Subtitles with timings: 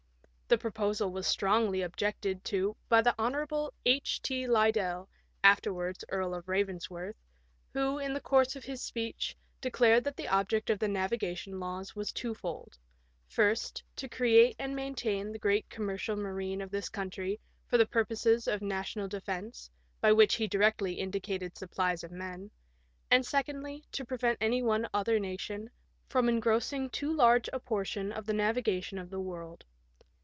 [0.53, 3.69] The proposal was strongly ob jected to by the Hon.
[3.85, 4.21] H.
[4.21, 4.45] T.
[4.47, 5.07] Liddell
[5.45, 7.15] (afterwards Earl of Bavensworth),
[7.71, 11.95] who, in the course of his speech, declared that the object of the navigation laws
[11.95, 12.77] was twofold—
[13.37, 18.45] first, to create and maintain the great commercial marine of this country for the purposes
[18.45, 19.69] of national defence,
[20.01, 22.51] by which he directly indicated supplies of men;
[23.09, 25.69] and, secondly, to prevent any one other nation
[26.09, 29.63] from engrossing too large a portion of the navigation of the world.